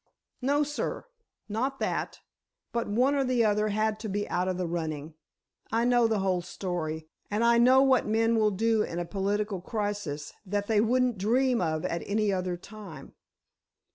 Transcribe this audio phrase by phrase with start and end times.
[0.41, 1.05] "No, sir,
[1.47, 2.21] not that.
[2.71, 5.13] But one or the other had to be out of the running.
[5.71, 9.61] I know the whole story, and I know what men will do in a political
[9.61, 13.13] crisis that they wouldn't dream of at any other time.